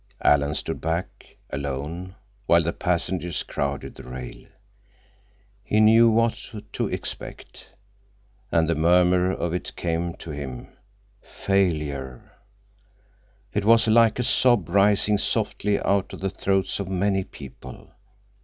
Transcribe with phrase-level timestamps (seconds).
[0.23, 2.15] Alan stood back, alone,
[2.47, 4.47] while the passengers crowded the rail.
[5.63, 7.69] He knew what to expect.
[8.51, 12.31] And the murmur of it came to him—failure!
[13.53, 17.91] It was like a sob rising softly out of the throats of many people.